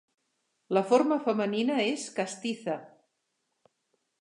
La 0.77 0.81
forma 0.91 1.17
femenina 1.27 1.75
és 1.91 2.07
castiza. 2.17 2.81